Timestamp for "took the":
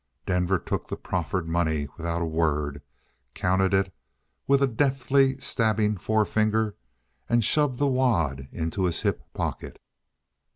0.57-0.97